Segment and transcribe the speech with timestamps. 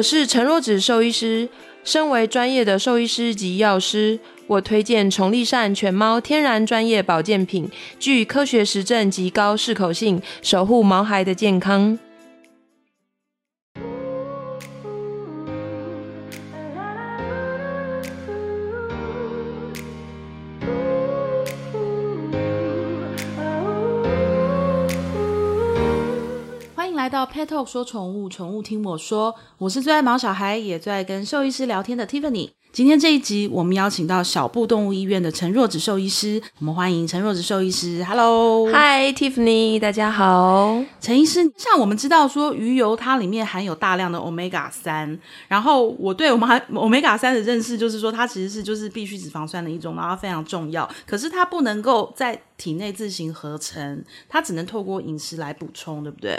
[0.00, 1.46] 我是陈若子兽医师，
[1.84, 11.98] 身为专业的兽医师及药师，我推荐崇利善犬猫天然专业保健品，具科学实证及高适口性，守护毛孩的健康。
[27.00, 32.50] 来到 Pet Talk 说宠物，宠物听我说，我是最爱毛小孩，也最爱跟兽医师聊天的 Tiffany。
[32.72, 38.04] 今天这一集，我们邀请到小布动物医院的陈若子兽医师，我们欢迎陈若子兽医师。
[38.04, 40.78] Hello，Hi Tiffany，大家好。
[41.00, 56.38] 陈医师，像我们知道说鱼油它里面含有大量的 Omega 三，然后我对我们含 Omega 三的认识就是说它其实是就是必需脂肪酸的一种，然后非常重要，可是它不能够在体内自行合成，它只能透过饮食来补充，对不对？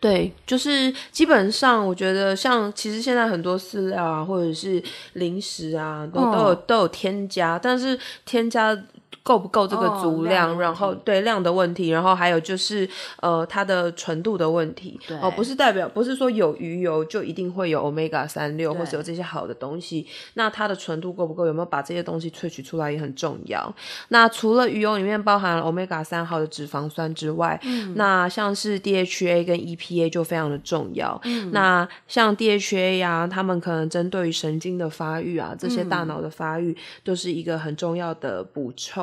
[0.00, 4.82] 对，就是基本上，我觉得像其实现在很多饲料啊，或者是
[5.14, 8.78] 零食啊，都都有、哦、都有添加，但是添加。
[9.22, 10.56] 够不够这个足量？
[10.56, 12.88] 哦、然后对量的问题，然后还有就是
[13.20, 14.98] 呃它的纯度的问题。
[15.08, 20.06] 哦、呃，不是代表不是说有鱼油就一定会有 omega 三六或者有这些好的东西。
[20.34, 21.46] 那它的纯度够不够？
[21.46, 23.74] 有没有把这些东西萃取出来也很重要。
[24.08, 31.18] 那除了鱼油里面包含了 omega 三号的脂肪酸之外，嗯、那像是 DHA 跟 EPA 就非常的重要。
[31.24, 38.97] 嗯、那像 DHA 呀、啊，他们可能针对于神经的发育啊，这些大脑的发育、嗯、都是一个很重要的补充。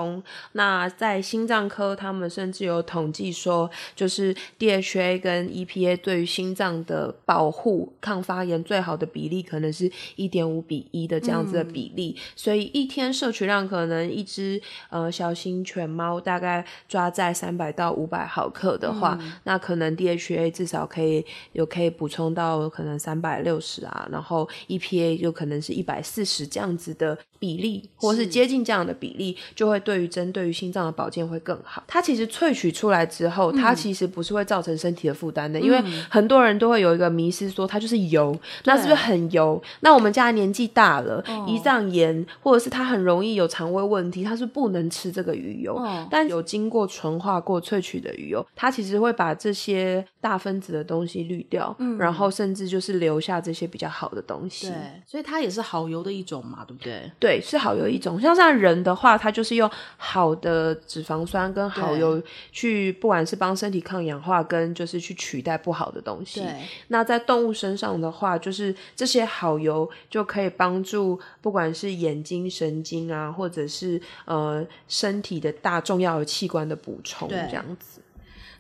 [0.54, 12.16] 那在心脏科，他们甚至有统计说，就是 DHA 跟 EPA 对于心脏的保护、抗发炎最好的比例，可能是一点五比一的这样子的比例。
[12.18, 31.84] 嗯、所以一天摄取量可能一只呃小型犬猫大概抓在三百到五百毫克的话，嗯、那可能 DHA 至少可以有可以补充到可能三百六十啊，然后 EPA 就可能是一百四十这样子的比例，或是接近这样的比例，就会对于针对于心脏的保健会更好。
[31.88, 39.62] 它其实萃取出来之后，它其实不是会造成身体的负担的，嗯、因为很多人都会有一个迷失，说它就是油，嗯、那是不是很油？
[39.82, 45.76] 那我们家年纪大了，哦、胰脏炎，或者是它很容易有肠胃问题，它是不能吃这个鱼油。
[45.76, 54.68] 哦、但有经过纯化过萃取的鱼油，它其实会把这些大分子的东西滤掉，嗯、然后甚至就是留下这些比较好的东西。
[54.68, 54.76] 对，
[55.06, 57.12] 所以它也是好油的一种嘛，对不对？
[57.20, 58.20] 对，是好油一种。
[58.20, 59.70] 像像人的话，它就是用。
[59.98, 62.22] 好的脂肪酸跟好油
[62.52, 66.42] 去，不管是帮身体抗氧化，跟就是去取代不好的东西。
[66.42, 66.54] 对。
[66.90, 78.00] 那在动物身上的话，就是这些好油就可以帮助，不管是眼睛、神经啊，或者是呃身体的大重要的器官的补充，这样子。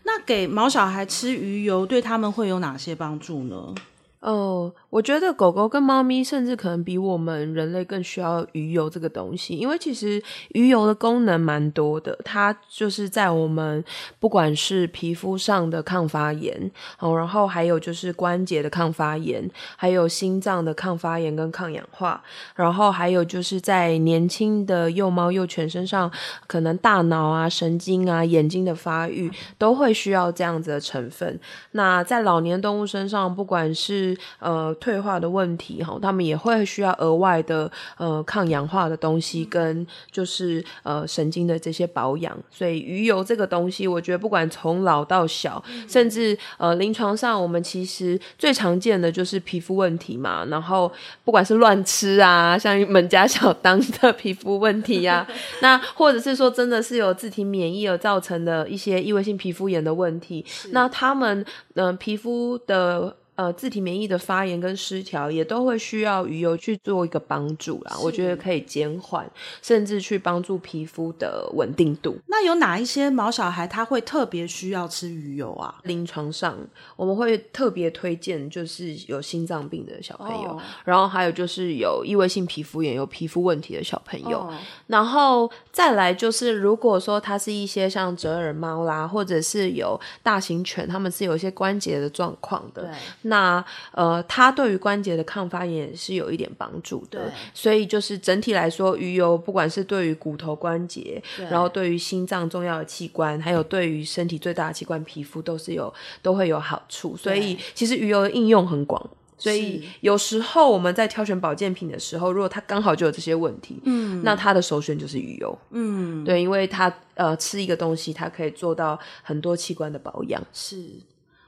[0.03, 3.73] 那给毛小孩吃鱼油，对他们会有哪些帮助呢？
[4.21, 10.23] 哦，我觉得狗狗跟猫咪甚至可能比我们人类更需要鱼油这个东西，因为其实
[10.53, 13.83] 鱼油的功能蛮多的，它就是在我们
[14.21, 19.45] 不管是皮肤上的抗发炎，哦，然后还有就是关节的抗发炎，
[19.75, 22.23] 还有心脏的抗发炎跟抗氧化，
[22.55, 26.09] 然后还有就是在年轻的幼猫幼犬身上，
[26.47, 31.37] 可能大脑啊、神经啊、眼睛的发育都会需要这样子的成分。
[31.71, 42.37] 那在老年动物身上，不管是呃，退化的问题哈，他们也会需要额外的呃抗氧化的东西，跟就是呃神经的这些保养。
[42.51, 50.45] 所以鱼油这个东西，我觉得不管从老到小，嗯、甚至呃临床上，我们其实最常见的就是皮肤问题嘛。
[50.51, 50.91] 然后
[51.23, 55.27] 不管是乱吃啊，像你们家小当的皮肤问题呀、 啊，
[55.61, 63.15] 那或者是说真的是有自体免疫而造成的一些异位性皮肤炎的问题，那他们嗯、呃、皮肤的。
[63.35, 67.97] 呃，自体免疫的发炎跟失调也都会需要鱼油去做一个帮助啦。
[68.01, 69.29] 我觉得可以减缓，
[69.61, 72.17] 甚至去帮助皮肤的稳定度。
[72.27, 75.75] 那有哪一些毛小孩他会特别需要吃鱼油啊？
[75.83, 76.57] 临床上
[76.95, 84.39] 我们会特别推荐，就是有心脏病的小朋友，哦、然后还有就是有异位性皮肤炎、有皮肤问题的小朋友。
[84.39, 84.53] 哦、
[84.87, 92.89] 然后再来就是，如果说它是一些像折耳猫啦，或者是有大型犬，他们是有一些关节的状况的。
[93.25, 93.29] 对。
[93.29, 107.17] 那呃，它对于关节的抗发炎也是有一点帮助的，所以就是整体来说，鱼油不管是对于骨头关节，然后对于心脏重要的器官，还有对于身体最大的器官皮肤，都是有都会有好处。
[107.17, 120.85] 所以其实鱼油的应用很广，所以有时候我们在挑选保健品的时候，如果它刚好就有这些问题，嗯，那它的首选就是鱼油，嗯，对，因为它呃吃一个东西，它可以做到很多器官的保养，是。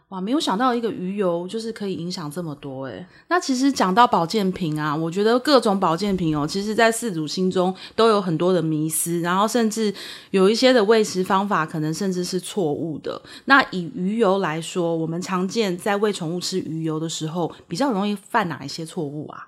[0.10, 3.06] 哇，没有想到一个鱼油就是可以影响这么多诶。
[3.28, 9.94] 那其实讲到保健品啊，我觉得各种保健品哦，其实在四主心中都有很多的迷思，然后甚至
[10.32, 13.22] 有一些的喂食方法可能甚至是错误的。
[13.46, 19.46] 那以鱼油来说，我们常见在喂宠物吃鱼油的时候，比较容易犯哪一些错误啊？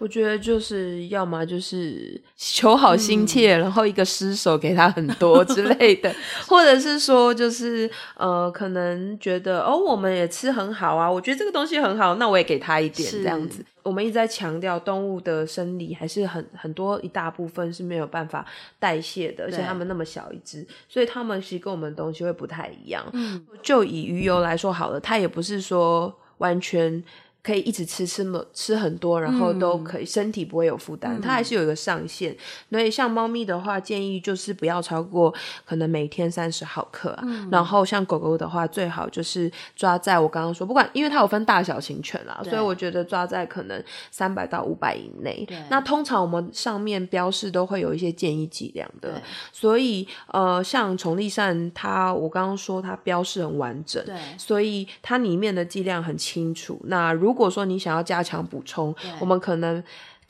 [0.00, 6.10] 我觉得就是要么就是求好心切，嗯、然后一个失手给他很多之类的，
[6.48, 13.62] 或者是说就是呃，可能觉得哦，我们也吃很好啊，我觉得这个东西很好，那我也给他一点这样子。
[13.82, 18.44] 我们一直在强调动物的生理还是很很多一大部分是没有办法
[18.78, 23.04] 代谢的，而且它们那么小一只，所以它们其实跟我们的东西会不太一样。
[23.12, 27.04] 嗯，就以鱼油来说好了，它也不是说完全。
[27.42, 31.16] 可以一直吃吃么吃很多，然后都可以，嗯、身体不会有负担。
[31.16, 32.36] 嗯、它还是有一个上限。
[32.70, 35.32] 所以像猫咪的话，建议就是不要超过
[35.64, 37.22] 可能每天三十毫克，啊。
[37.24, 45.46] 嗯、然后像狗狗的话，最好就是抓在我刚刚说，不管因为它有分大小型犬啦，所以我觉得抓在可能三百到五百以内。
[45.70, 49.20] 那通常我们上面标示都会有一些建议剂量的。
[49.52, 56.80] 所以呃，像宠立善它，我刚刚说它标示很完整，对所以它里面的剂量很清楚。
[56.84, 59.80] 那如如果说你想要加强补充，我们可能。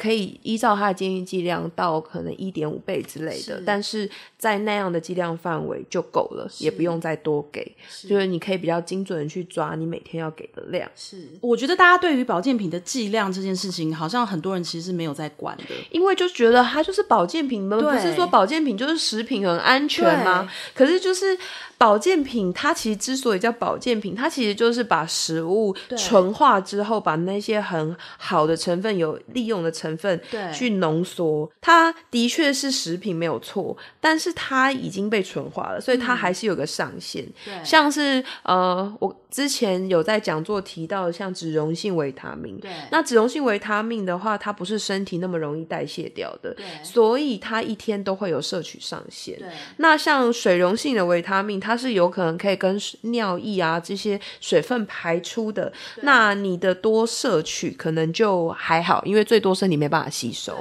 [0.00, 3.62] 可以依照它的建议剂量到可能一点五倍之类的，是。
[3.66, 8.08] 但是在那样的剂量范围就够了，也不用再多给，是。
[8.08, 10.90] 就是你可以比较精准的去抓你每天要给的量。
[10.96, 20.50] 是，我觉得大家对于保健品的剂量这件事情，好像很多人其实是没有在管的，因为就觉得它就是保健品，你们不是说保健品就是食品很安全吗？
[20.74, 21.38] 可是就是
[21.76, 29.89] 保健品，它其实之所以叫保健品，它其实就是把食物纯化之后，把那些很好的成分有利用的成分。
[29.90, 30.20] 成分
[30.52, 37.26] 去浓缩，它的确是食品没有错，但是它已经被纯化了，所以它还是有个上限。
[37.44, 49.38] 对像是呃，我之前有在讲座提到的，像脂溶性维他命，对那脂溶性维他命的话，它不是身体那么容易代谢掉的，对所以它一天都会有摄取上限。
[49.38, 49.48] 对
[49.78, 55.72] 那像水溶性的维他命，它是有可能可以跟尿液啊这些水分排出的，
[56.02, 59.79] 那你的多摄取可能就还好，因为最多身体。
[59.80, 60.54] 没办法吸收。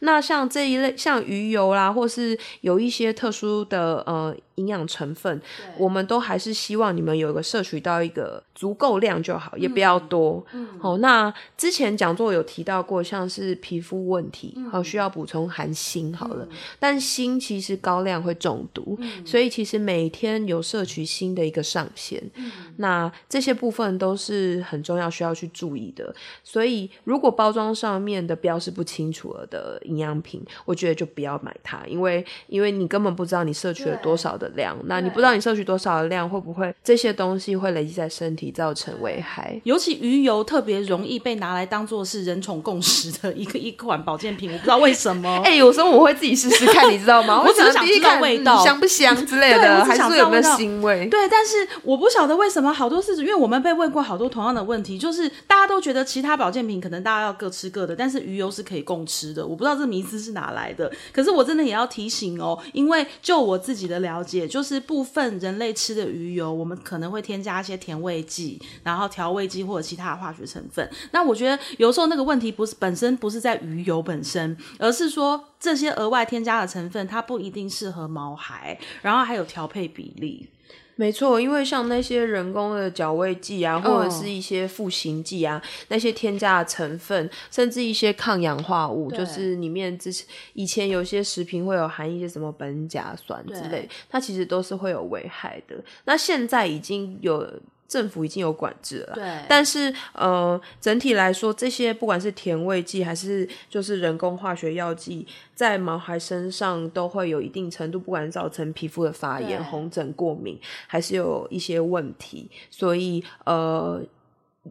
[0.00, 4.36] 那像这一类，像鱼油啦，或是有一些特殊的呃。
[4.56, 5.40] 营养成分，
[5.78, 10.44] 我们都还是希望你们有一个摄取到一个足够量就好，嗯、也不要多。
[10.52, 16.14] 嗯，好，那之前讲座有提到过，像是皮肤问题，好、嗯、需要补充含锌。
[16.14, 22.22] 好了，嗯、但锌其实高量会中毒，嗯、所以其实每天有摄取锌的一个上限。
[22.36, 26.14] 嗯，那这些部分都是很重要，需要去注意的。
[26.44, 34.43] 所以如果包装上面的标示不清楚了的营养品，我觉得就不要买它，因为因为你根本不知道你摄取了多少的。
[34.50, 39.60] 量，那你不知道你摄取多少的量，会不会这些东西会累积在身体造成危害？
[39.64, 45.40] 尤其鱼油特别容易被拿来当做是人宠共识的一个一款保健品，我不知道为什么。
[45.44, 47.42] 哎、欸，有时候我会自己试试看，你知道吗？
[47.44, 51.06] 我只是想知道味道香不香之类的， 还是有没有腥味？
[51.06, 59.46] 对，但是我不晓得为什么好多事情，因为我们被问过好多同样的问题，就是大家都觉得其他保健品可能大家要各吃各的，但是鱼油是可以共吃的。
[59.46, 65.34] 我不知道这迷思是哪来的，可是我真的也要提醒哦，因为就我自己的了解，也就是部分。
[65.44, 70.88] 人类吃的鱼油，我们可能会添加一些甜味剂，然后调味剂或者其他的化学成分。
[71.10, 80.48] 那我觉得有时候那个问题不是本身不是在鱼油本身，而是说这些额外添加的成分它不一定适合毛孩，然后还有调配比例。
[80.96, 85.62] 没错，因为像那些人工的矫味剂啊，或者是一些复形剂啊，oh.
[85.88, 95.76] 那些添加的成分，甚至一些抗氧化物，就是里面之前以前有些食品会有含一些什么苯甲酸之类，它其实都是会有危害的。
[96.04, 97.52] 那现在已经有。
[97.86, 99.42] 政府已经有管制了，对。
[99.48, 112.50] 但是呃，整体来说，这些不管是甜味剂还是就是人工化学药剂，在毛孩身上都会有一定程度，不管造成皮肤的发炎、对红疹、过敏，还是有一些问题。
[112.70, 114.02] 所以呃，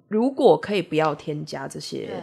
[0.08, 2.22] 如果可以不要添加这些。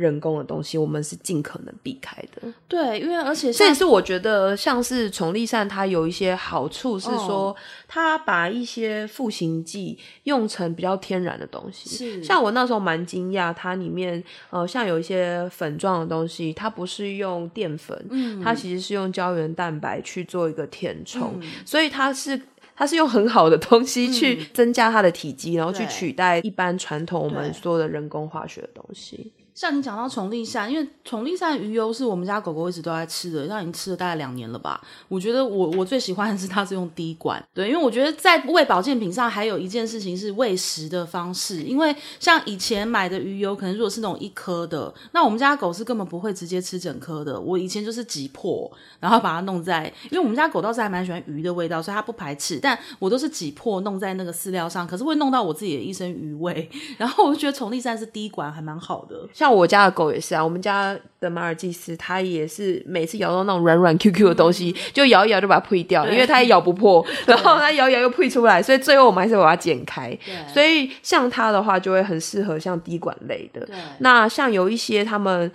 [0.00, 2.50] 人工的东西，我们是尽可能避开的。
[2.66, 7.54] 对，因为而且这也是我觉得，像是宠立善，它有一些好处是说，
[7.86, 11.90] 它把一些复形剂用成比较天然的东西。
[11.90, 22.40] 是，像我那时候蛮惊讶，它里面呃，像有一些粉状的东西，它不是用淀粉，嗯，它其实是用胶原蛋白去做一个填充，嗯，所以它是
[22.74, 29.30] 它是用很好的东西去增加它的体积，嗯，然后去取代一般传统我们说的人工化学的东西。
[29.60, 34.80] 像你讲到宠力善，因为宠力善鱼油是我们家狗狗一直都在吃的，它已经吃了大概两年了吧。
[35.06, 47.38] 我觉得我我最喜欢的是它是用滴管，对，因为我觉得在喂保健品上还有一件事情是喂食的方式，因为像以前买的鱼油，可能如果是那种一颗的，那我们家狗是根本不会直接吃整颗的。
[47.38, 56.66] 我以前就是挤破，然后把它弄在，因为我们家狗倒是还蛮喜欢鱼的味道，所以它不排斥，但我都是挤破弄在那个饲料上，可是会弄到我自己的一身鱼味。
[56.96, 59.49] 然后我就觉得宠力善是滴管还蛮好的，像。
[59.50, 70.16] 我家的狗也是啊，我们家的马尔济斯，它也是每次咬到那种软软 Q Q 的东西，嗯、就咬一咬就把它呸掉，因为它也咬不破， 然后它咬一咬又呸出来，所以最后我们还是把它剪开。
[70.52, 73.68] 所以像它的话，就会很适合像滴管类的。
[73.98, 75.50] 那像有一些他们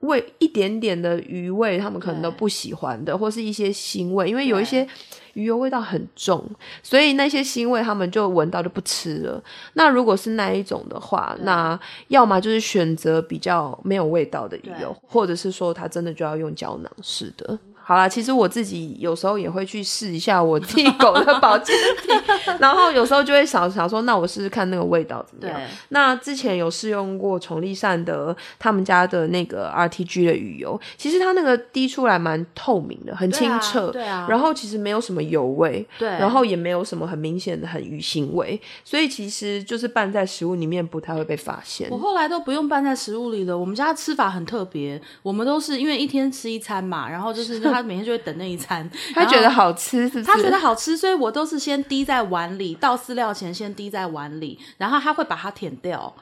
[0.00, 4.86] 味一点点的鱼味，他们可能都不喜欢的，或是一些腥味，因为有一些。
[5.34, 6.44] 鱼油味道很重，
[6.82, 9.40] 所以那些腥味他们就闻到就不吃了。
[9.74, 11.78] 那如果是那一种的话，那
[12.08, 17.56] 要么就是选择比较没有味道的鱼油，或者是说他真的就要用胶囊式的。
[17.88, 22.14] 好啦，其实我自己有时候也会去试一下我自己狗的保健品，
[22.60, 25.58] 然后有时候就会想想说，那我试试看那个味道怎么样。
[25.88, 33.90] 那之前有试用过宠力善的他们家的那个 RTG 的鱼油，其实它那个滴出来蛮透明的，很清澈。
[33.90, 34.04] 对啊。
[34.04, 34.26] 对啊。
[34.28, 35.86] 然后其实没有什么油味。
[35.98, 36.10] 对。
[36.10, 41.88] 然后也没有什么很明显的很鱼腥味，所以其实就是拌在食物里面不太会被发现。
[41.90, 50.24] 我后来都不用拌在食物里了，我们家吃法很特别，我们都是因为一天吃一餐嘛，然后就是 他每天就会等那一餐， 他觉得好吃是不是？
[50.24, 56.14] 他觉得好吃，所以我都是先滴在碗里，倒饲料前先滴在碗里，然后他会把它舔掉。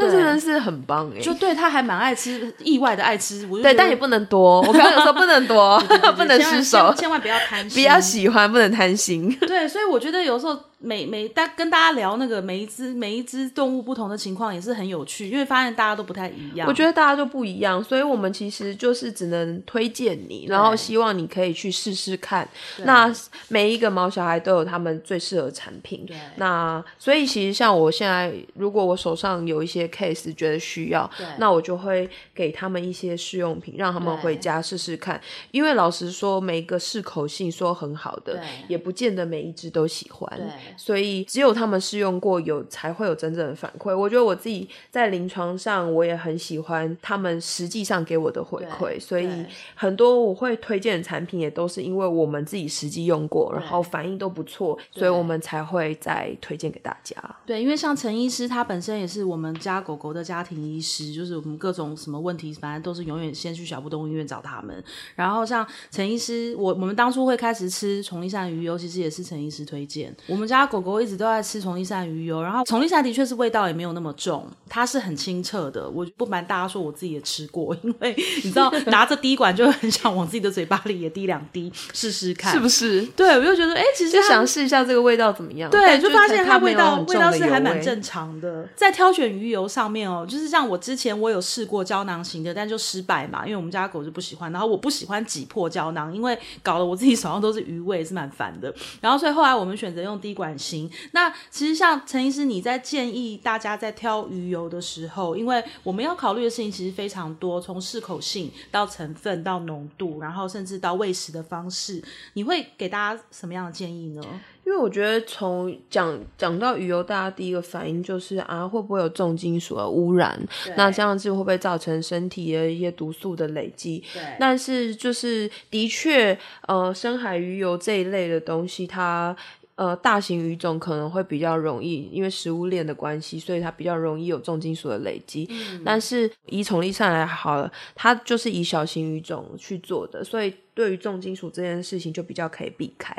[0.00, 3.44] 那真的是很棒哎，就对他还蛮爱吃，意外的爱吃。
[3.50, 4.60] 我对，但也不能多。
[4.62, 9.36] 我刚刚有说不能多， 对对对对 不能失手，千万不要贪心，比较喜欢不能贪心。
[9.40, 10.56] 对，所以我觉得有时候。
[10.80, 16.68] 每每大跟大家聊那个每一只每一只动物不同的情况也是很有趣，因为发现大家都不太一样。
[16.68, 22.48] 我觉得大家都不一样，所以我们其实就是只能推荐你，然后希望你可以去试试看。
[22.84, 23.12] 那
[23.48, 26.06] 每一个毛小孩都有他们最适合的产品。
[26.06, 26.16] 对。
[26.36, 35.20] 那所以其实像我现在，如果我手上有一些 case 觉得需要，那我就会给他们一些试用品，让他们回家试试看。
[35.50, 40.28] 因为老实说，每一个适口性说很好的，也不见得每一只都喜欢。
[40.68, 40.74] 对。
[40.76, 43.96] 所以只有他们试用过有才会有真正的反馈。
[43.96, 49.00] 我觉得我自己在临床上我也很喜欢他们实际上给我的回馈。
[49.00, 49.28] 所以
[49.74, 57.16] 很多我会推荐的产品也都是因为我们自己实际用过，然后反应都不错，所以我们才会再推荐给大家。
[57.46, 64.82] 对，因为像陈医师他本身也是我们家狗狗的家庭医师，就是我们各种什么问题，反正都是永远先去小布动物医院找他们。
[65.14, 70.57] 然后像陈医师，我我们当初会开始吃虫力善鱼油，其实也是陈医师推荐我们家。
[70.58, 75.88] 他狗狗一直都在吃宠力善鱼油，然后宠力善的确是味道也没有那么重，它是很清澈的。
[75.88, 83.02] 我不瞒大家说，我自己也吃过，因为你知道 拿着滴管就很想往自己的嘴巴里也滴两滴试试看，是不是？
[83.16, 85.70] 对，我就觉得哎、欸，其实就想试一下这个味道怎么样。
[85.70, 88.68] 对，就发现它味道味道是还蛮正常的。
[88.74, 98.74] 在挑选鱼油上面哦，就是像我之前我有试过胶囊型的，但就失败嘛，因为我们家狗就不喜欢，然后我不喜欢挤破胶囊，因为搞得我自己手上都是鱼味，是蛮烦的。
[99.00, 100.47] 然后所以后来我们选择用滴管。
[100.56, 100.88] 型。
[101.10, 112.00] 那其实像陈医师，你在建议大家在挑鱼油的时候，因为我们要考虑的事情其实非常多，从适口性到成分到浓度，然后甚至到喂食的方式，
[112.34, 114.22] 你会给大家什么样的建议呢？
[114.64, 120.38] 因为我觉得从讲讲到鱼油，大家第一个反应就是啊，会不会有重金属的污染？
[120.76, 124.04] 那这样子会不会造成身体的一些毒素的累积？
[124.12, 124.22] 对。
[124.38, 129.34] 但是就是的确，呃，深海鱼油这一类的东西，它。
[129.78, 135.46] 呃，大型鱼种可能会比较容易，因为食物链的关系，所以它比较容易有重金属的累积。
[135.48, 135.82] 嗯。
[135.84, 140.52] 但是以宠力上来好了，它就是以小型鱼种去做的，所以。
[140.78, 143.12] 对于重金属这件事情就比较可以避开，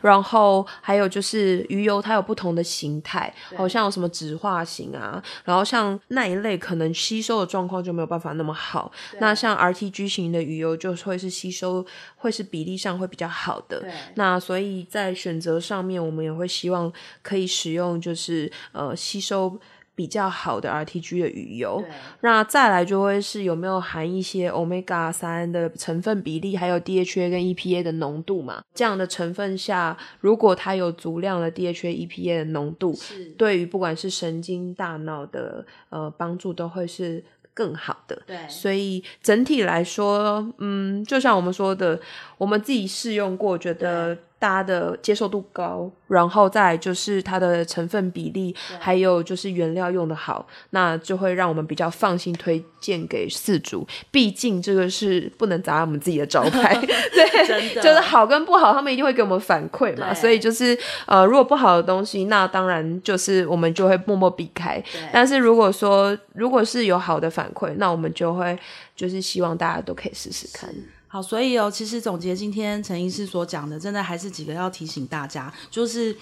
[0.00, 8.90] 然后还有就是鱼油它有不同的形态，好像有什么酯化型啊，然后像那一类可能吸收的状况就没有办法那么好，
[9.20, 11.84] 那像 RTG 型的鱼油就会是吸收
[12.16, 16.90] 会是比例上会比较好的，那所以在选择上面我们也会希望
[17.20, 19.60] 可以使用就是呃吸收。
[19.94, 21.84] 比较好的 RTG 的鱼油，
[22.22, 28.64] 那再来就会是有没有含一些 Omega 三的成分比例，还有 DHA 跟 EPA 的浓度嘛？
[28.74, 32.98] 这样的成分下，如果它有足量的 DHA、EPA 的浓度，
[33.36, 37.22] 对于不管是神经、大脑的呃帮助都会是
[37.52, 38.22] 更好的。
[38.26, 42.00] 对，所以整体来说，嗯，就像我们说的，
[42.38, 44.16] 我们自己试用过，觉得。
[44.42, 53.86] 大家的接受度高，然后再就是它的成分比例，还有就是原料用的好，那就会让我们比较放心推荐给四主。
[54.10, 60.12] 毕竟这个是不能砸我们自己的招牌， 对，就是好跟不好，他们一定会给我们反馈嘛。
[60.12, 64.82] 所以就是呃，如果不好的东西，那当然就是我们就会默默避开。
[65.12, 68.58] 但是如果说如果是有好的反馈，那我们就会
[68.96, 70.68] 就是希望大家都可以试试看。
[71.12, 76.16] 好，所以哦，其实总结今天陈医师所讲的，真的还是几个要提醒大家，就是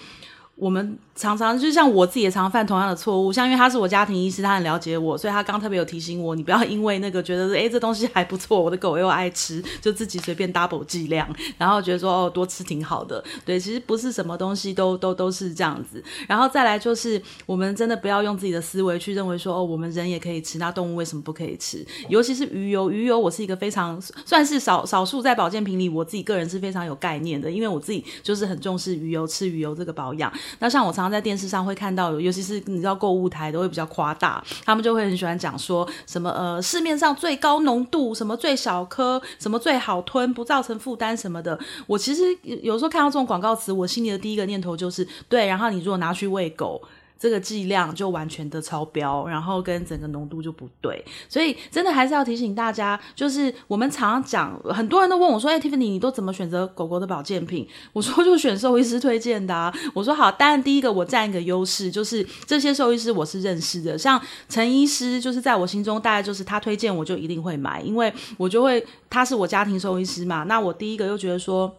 [0.55, 0.97] 我们。
[1.13, 11.27] 常常就像我自己也常犯同样的错误，像因为他是我家庭医师，他很了解我，所以他刚特别有提醒我，你不要因为那个觉得哎、这东西还不错，我的狗又爱吃，就自己随便 double 剂量，
[11.59, 13.23] 然后觉得说哦多吃挺好的。
[13.45, 16.03] 对，其实不是什么东西都都 都是这样子。
[16.27, 21.85] 然后再来就是我们真的不要用自己的思维去认为说哦我们人也可以吃，那动物为什么不可以吃？
[22.09, 30.31] 尤其是鱼油，鱼油我是一个非常算是少少数在保健品里我自己个人是非常有概念的，因为我自己就是很重视鱼油，吃鱼油这个保养。
[30.59, 41.59] 那像我常常在电视上会看到，尤其是你知道购物台都会比较夸大，他们就会很喜欢讲说什么呃市面上最高浓度，什么最小颗，什么最好吞，不造成负担什么的。
[41.87, 46.81] 我其实有时候看到这种广告词，我心里的第一个念头就是对，然后你如果拿去喂狗。
[47.21, 71.71] 这个剂量就完全的超标，然后跟整个浓度就不对，所以真的还是要提醒大家，就是我们常常讲，很多人都问我说：“哎，Tiffany，你都怎么选择狗狗的保健品？”我说：“就选兽医师推荐的啊。”我说：“好，当然第一个我占一个优势，就是这些兽医师我是认识的，像陈医师，就是在我心中大概就是他推荐我就一定会买，因为我就会他是我家庭兽医师嘛，那我第一个又觉得说。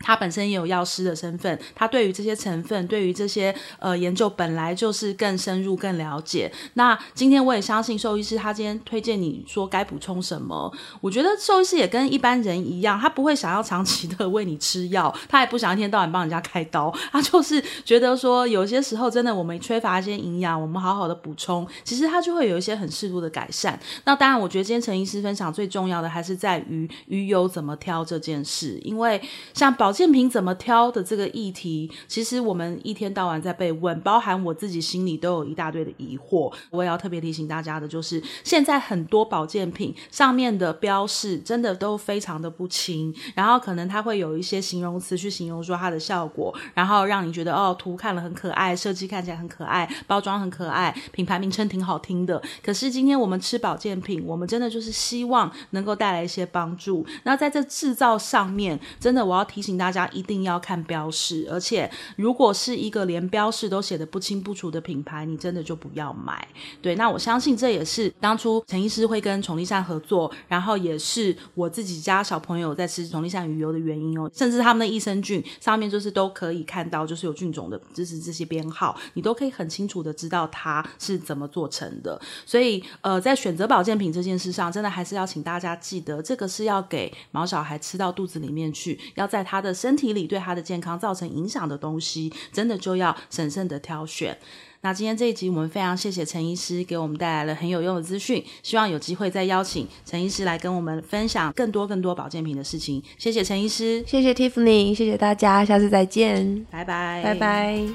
[0.00, 6.52] 他本身也有药师的身份，他对于这些成分，对于这些呃研究本来就是更深入、更了解。
[6.74, 23.80] 那今天我也相信兽医师，他今天推荐你说该补充什么，我觉得兽医师也跟一般人一样，他不会想要长期的喂你吃药，他也不想一天到晚帮人家开刀，他就是觉得说有些时候真的我们缺乏一些营养，我们好好的补充，其实他就会有一些很适度的改善。
[24.04, 29.18] 那当然，我觉得今天陈医师分享最重要的还是在于鱼油怎么挑这件事，因为
[29.54, 29.85] 像保。
[29.86, 36.52] 保健品怎么挑的这个议题，其实我们一天到晚在被问，包含我自己心里都有一大堆的疑惑。
[36.70, 52.42] 我也要特别提醒大家的，就是现在很多保健品上面的标示真的都非常的不清，然后可能它会有一些形容词去形容说它的效果，然后让你觉得哦，图看了很可爱，设计看起来很可爱，包装很可爱，品牌名称挺好听的。
[52.60, 57.06] 可是今天我们吃保健品，我们真的就是希望能够带来一些帮助。
[57.22, 59.75] 那在这制造上面，真的我要提醒。
[59.76, 66.46] 大家一定要看标示，而且如果是一个连标示都写得不清不楚的品牌，你真的就不要买。
[66.80, 74.30] 对，那我相信这也是当初陈医师会跟宠立善合作，然后也是我自己家小朋友在吃宠立善鱼油的原因哦。
[74.34, 82.20] 甚至他们的益生菌上面就是都可以看到，就是有菌种的，就是这些编号，你都可以很清楚的知道它是怎么做成的。
[82.44, 94.38] 所以，呃，在选择保健品这件事上，真的还是要请大家记得，这个是要给毛小孩吃到肚子里面去，要在他的身体里对他的健康造成影响的东西，真的就要审慎的挑选。
[94.82, 103.02] 那今天这一集，我们非常谢谢陈医师给我们带来了很有用的资讯，希望有机会再邀请陈医师来跟我们分享更多更多保健品的事情。
[103.18, 107.86] 谢谢陈医师，谢谢 Tiffany，谢谢大家，下次再见，拜拜，拜拜。